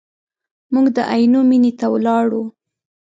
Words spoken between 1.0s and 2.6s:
عینو مینې ته ولاړو.